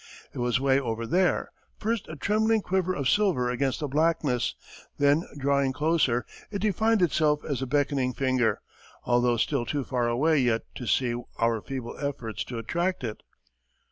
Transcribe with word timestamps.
It 0.33 0.39
was 0.39 0.59
way 0.59 0.79
over 0.79 1.05
there 1.05 1.51
first 1.77 2.07
a 2.09 2.15
trembling 2.15 2.63
quiver 2.63 2.91
of 2.95 3.07
silver 3.07 3.51
against 3.51 3.79
the 3.81 3.87
blackness; 3.87 4.55
then, 4.97 5.25
drawing 5.37 5.73
closer, 5.73 6.25
it 6.49 6.57
defined 6.63 7.03
itself 7.03 7.45
as 7.45 7.61
a 7.61 7.67
beckoning 7.67 8.11
finger, 8.15 8.61
altho 9.05 9.37
still 9.37 9.63
too 9.63 9.83
far 9.83 10.07
away 10.09 10.39
yet 10.39 10.63
to 10.73 10.87
see 10.87 11.15
our 11.37 11.61
feeble 11.61 11.95
efforts 11.99 12.43
to 12.45 12.57
attract 12.57 13.03
it.... 13.03 13.21